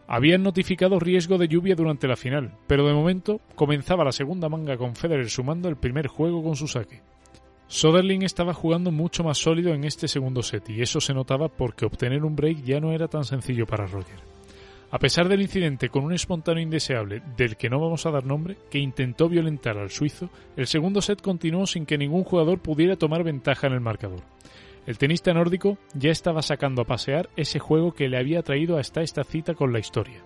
[0.08, 4.78] Habían notificado riesgo de lluvia durante la final, pero de momento comenzaba la segunda manga
[4.78, 7.02] con Federer sumando el primer juego con su saque.
[7.68, 11.86] Soderling estaba jugando mucho más sólido en este segundo set y eso se notaba porque
[11.86, 14.20] obtener un break ya no era tan sencillo para Roger.
[14.91, 18.58] A pesar del incidente con un espontáneo indeseable del que no vamos a dar nombre,
[18.70, 23.24] que intentó violentar al suizo, el segundo set continuó sin que ningún jugador pudiera tomar
[23.24, 24.20] ventaja en el marcador.
[24.91, 29.01] El tenista nórdico ya estaba sacando a pasear ese juego que le había traído hasta
[29.01, 30.21] esta cita con la historia.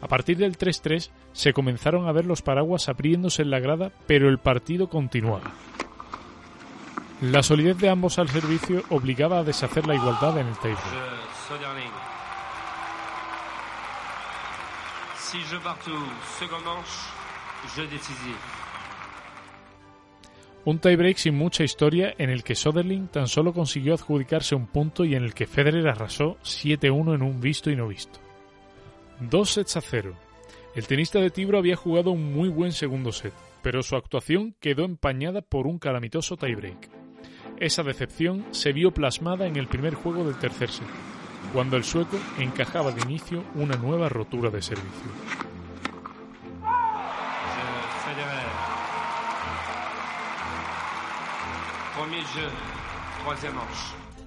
[0.00, 4.30] A partir del 3-3 se comenzaron a ver los paraguas abriéndose en la grada, pero
[4.30, 5.52] el partido continuaba.
[7.20, 10.78] La solidez de ambos al servicio obligaba a deshacer la igualdad en el table.
[20.66, 25.04] Un tiebreak sin mucha historia en el que Soderling tan solo consiguió adjudicarse un punto
[25.04, 28.18] y en el que Federer arrasó 7-1 en un visto y no visto.
[29.20, 30.14] Dos sets a cero.
[30.74, 34.86] El tenista de Tibro había jugado un muy buen segundo set, pero su actuación quedó
[34.86, 36.88] empañada por un calamitoso tiebreak.
[37.60, 40.88] Esa decepción se vio plasmada en el primer juego del tercer set,
[41.52, 45.53] cuando el sueco encajaba de inicio una nueva rotura de servicio.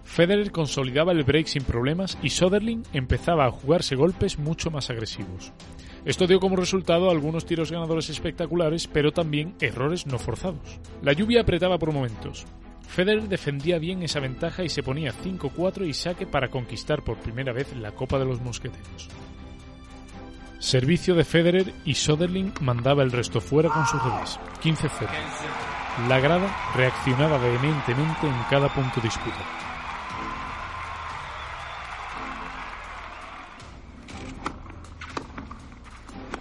[0.04, 5.52] Federer consolidaba el break sin problemas y Soderling empezaba a jugarse golpes mucho más agresivos.
[6.06, 10.80] Esto dio como resultado algunos tiros ganadores espectaculares, pero también errores no forzados.
[11.02, 12.46] La lluvia apretaba por momentos,
[12.88, 17.54] Federer defendía bien esa ventaja y se ponía 5-4 y saque para conquistar por primera
[17.54, 19.10] vez la Copa de los Mosqueteros.
[20.60, 25.77] Servicio de Federer y Soderling mandaba el resto fuera con su revés, 15-0.
[26.06, 29.44] La grada reaccionaba vehementemente en cada punto disputado.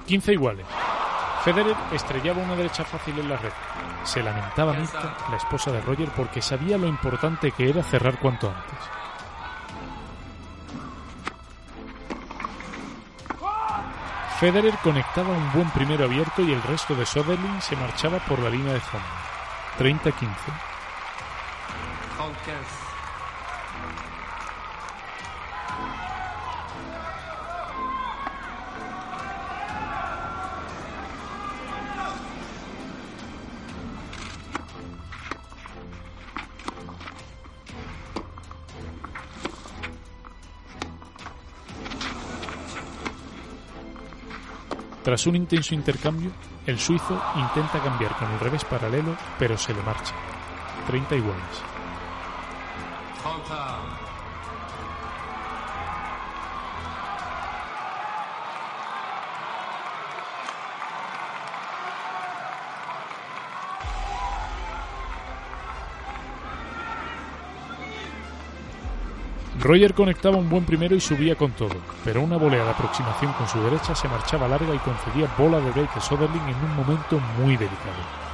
[0.06, 0.66] Quince iguales.
[1.42, 3.52] Federer estrellaba una derecha fácil en la red.
[4.04, 8.48] Se lamentaba Mirka, la esposa de Roger, porque sabía lo importante que era cerrar cuanto
[8.48, 8.78] antes.
[14.38, 18.50] Federer conectaba un buen primero abierto y el resto de Soderling se marchaba por la
[18.50, 19.25] línea de fondo.
[19.78, 20.52] 30 15.
[45.06, 46.32] Tras un intenso intercambio,
[46.66, 50.12] el suizo intenta cambiar con el revés paralelo, pero se le marcha.
[50.88, 51.62] 30 iguales.
[69.66, 73.48] Roger conectaba un buen primero y subía con todo, pero una volea de aproximación con
[73.48, 77.18] su derecha se marchaba larga y concedía bola de break a Soderling en un momento
[77.36, 78.25] muy delicado.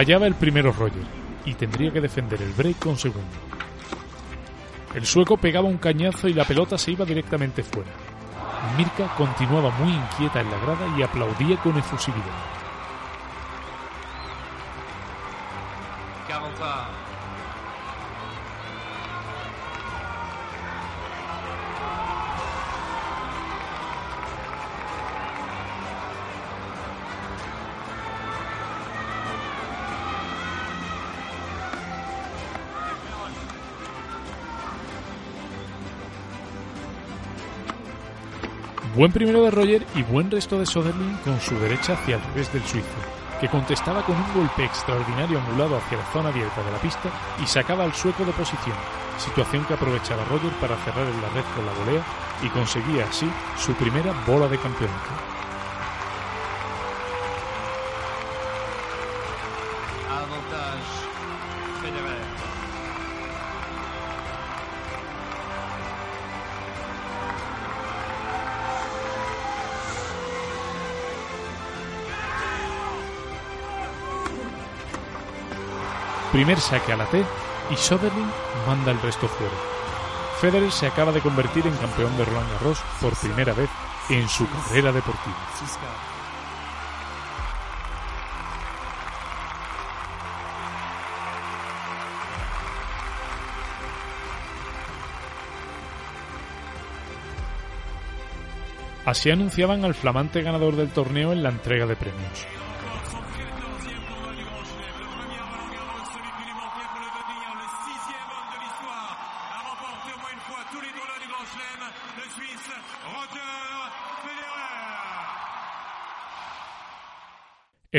[0.00, 1.02] Fallaba el primero Roger
[1.44, 3.36] y tendría que defender el break con segundo.
[4.94, 7.90] El sueco pegaba un cañazo y la pelota se iba directamente fuera.
[8.78, 12.59] Mirka continuaba muy inquieta en la grada y aplaudía con efusividad.
[38.96, 42.52] Buen primero de Roger y buen resto de Soderling con su derecha hacia el revés
[42.52, 42.88] del suizo,
[43.40, 47.08] que contestaba con un golpe extraordinario anulado hacia la zona abierta de la pista
[47.40, 48.74] y sacaba al sueco de posición,
[49.16, 52.02] situación que aprovechaba Roger para cerrar en la red con la volea
[52.42, 55.29] y conseguía así su primera bola de campeonato.
[76.40, 77.22] Primer saque a la T
[77.70, 78.30] y Soderling
[78.66, 79.52] manda el resto fuera.
[80.40, 83.68] Federer se acaba de convertir en campeón de Roland Garros por primera vez
[84.08, 85.36] en su carrera deportiva.
[99.04, 102.46] Así anunciaban al flamante ganador del torneo en la entrega de premios.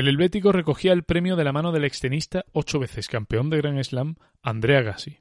[0.02, 3.84] El helvético recogía el premio de la mano del extenista ocho veces campeón de Grand
[3.84, 5.20] Slam, Andrea Gassi.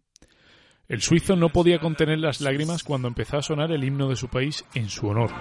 [0.88, 4.28] El suizo no podía contener las lágrimas cuando empezó a sonar el himno de su
[4.28, 5.32] país en su honor.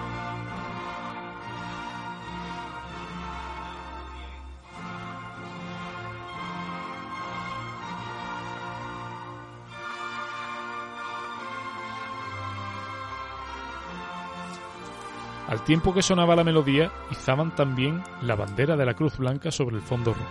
[15.60, 19.76] Al tiempo que sonaba la melodía, izaban también la bandera de la Cruz Blanca sobre
[19.76, 20.26] el fondo rojo.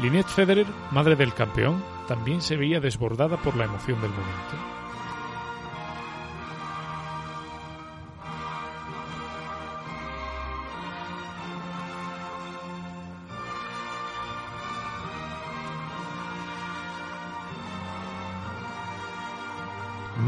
[0.00, 4.78] Lynette Federer, madre del campeón, también se veía desbordada por la emoción del momento.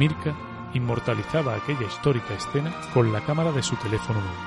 [0.01, 0.34] Mirka
[0.72, 4.38] inmortalizaba aquella histórica escena con la cámara de su teléfono móvil.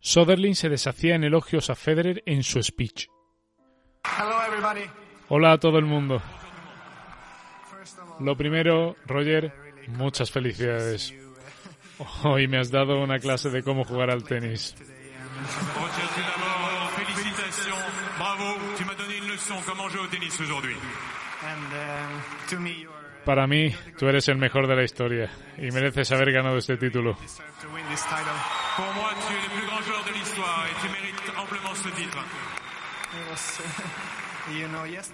[0.00, 3.06] Soderling se deshacía en elogios a Federer en su speech.
[5.28, 6.20] Hola a todo el mundo.
[8.18, 9.54] Lo primero, Roger,
[9.86, 11.23] muchas felicidades.
[12.24, 14.74] Hoy me has dado una clase de cómo jugar al tenis.
[23.24, 27.16] Para mí, tú eres el mejor de la historia y mereces haber ganado este título.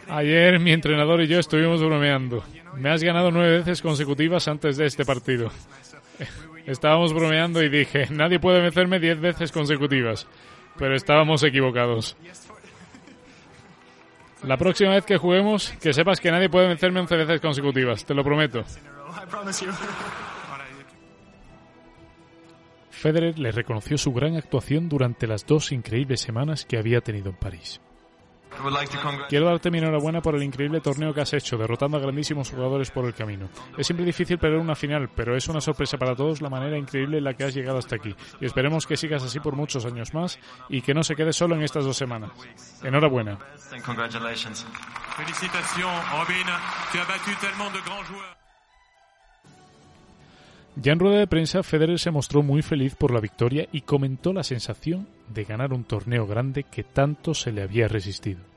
[0.08, 2.42] Ayer mi entrenador y yo estuvimos bromeando.
[2.76, 5.52] Me has ganado nueve veces consecutivas antes de este partido.
[6.66, 10.26] Estábamos bromeando y dije, nadie puede vencerme diez veces consecutivas.
[10.78, 12.16] Pero estábamos equivocados.
[14.42, 18.14] La próxima vez que juguemos, que sepas que nadie puede vencerme once veces consecutivas, te
[18.14, 18.64] lo prometo.
[22.90, 27.36] Federer le reconoció su gran actuación durante las dos increíbles semanas que había tenido en
[27.36, 27.80] París.
[29.28, 32.90] Quiero darte mi enhorabuena por el increíble torneo que has hecho, derrotando a grandísimos jugadores
[32.90, 33.48] por el camino.
[33.76, 37.18] Es siempre difícil perder una final, pero es una sorpresa para todos la manera increíble
[37.18, 38.14] en la que has llegado hasta aquí.
[38.40, 40.38] Y esperemos que sigas así por muchos años más
[40.68, 42.30] y que no se quede solo en estas dos semanas.
[42.82, 43.38] Enhorabuena.
[50.76, 54.32] Ya en rueda de prensa, Federer se mostró muy feliz por la victoria y comentó
[54.32, 58.49] la sensación de ganar un torneo grande que tanto se le había resistido.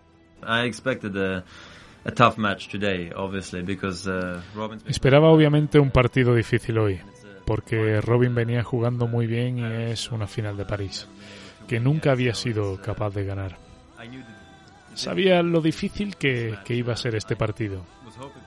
[4.86, 7.00] Esperaba obviamente un partido difícil hoy,
[7.46, 11.08] porque Robin venía jugando muy bien y es una final de París,
[11.68, 13.58] que nunca había sido capaz de ganar.
[14.96, 17.84] Sabía lo difícil que, que iba a ser este partido.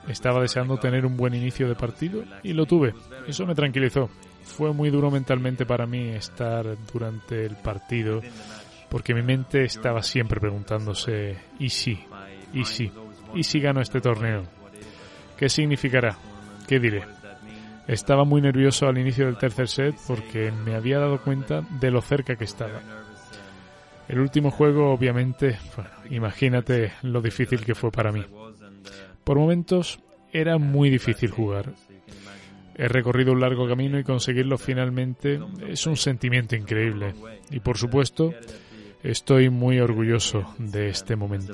[0.07, 2.93] Estaba deseando tener un buen inicio de partido y lo tuve.
[3.27, 4.09] Eso me tranquilizó.
[4.43, 8.21] Fue muy duro mentalmente para mí estar durante el partido
[8.89, 11.99] porque mi mente estaba siempre preguntándose, ¿y si?
[12.53, 12.91] ¿Y si?
[13.35, 14.43] ¿Y si gano este torneo?
[15.37, 16.17] ¿Qué significará?
[16.67, 17.03] ¿Qué diré?
[17.87, 22.01] Estaba muy nervioso al inicio del tercer set porque me había dado cuenta de lo
[22.01, 22.81] cerca que estaba.
[24.07, 28.25] El último juego, obviamente, bueno, imagínate lo difícil que fue para mí.
[29.23, 29.99] Por momentos
[30.31, 31.73] era muy difícil jugar.
[32.75, 37.13] He recorrido un largo camino y conseguirlo finalmente es un sentimiento increíble.
[37.51, 38.33] Y por supuesto,
[39.03, 41.53] Estoy muy orgulloso de este momento.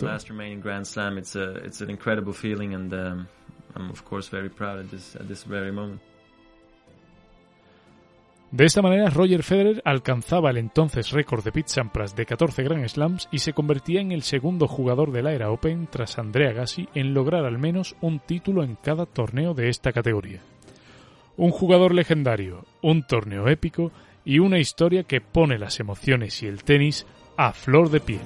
[8.54, 12.88] De esta manera, Roger Federer alcanzaba el entonces récord de Pete Sampras de 14 Grand
[12.88, 16.88] Slams y se convertía en el segundo jugador de la era Open tras Andrea Gassi
[16.94, 20.42] en lograr al menos un título en cada torneo de esta categoría.
[21.36, 23.92] Un jugador legendario, un torneo épico
[24.24, 27.08] y una historia que pone las emociones y el tenis
[27.38, 28.22] a flor de piel.